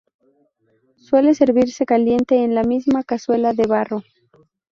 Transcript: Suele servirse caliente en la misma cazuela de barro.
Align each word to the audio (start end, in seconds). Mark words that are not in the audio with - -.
Suele 0.95 1.35
servirse 1.35 1.85
caliente 1.85 2.43
en 2.43 2.55
la 2.55 2.63
misma 2.63 3.03
cazuela 3.03 3.53
de 3.53 3.67
barro. 3.67 4.01